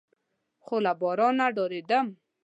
[0.63, 2.07] خو له بارانه ډارېدم.